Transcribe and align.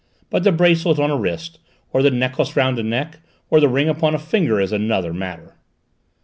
But 0.31 0.43
the 0.43 0.51
bracelet 0.51 0.97
on 0.97 1.11
a 1.11 1.15
wrist, 1.15 1.59
or 1.93 2.01
the 2.01 2.09
necklace 2.09 2.55
round 2.55 2.79
a 2.79 2.83
neck, 2.83 3.19
or 3.51 3.59
the 3.59 3.69
ring 3.69 3.87
upon 3.87 4.15
a 4.15 4.17
finger 4.17 4.59
is 4.59 4.71
another 4.71 5.13
matter!" 5.13 5.53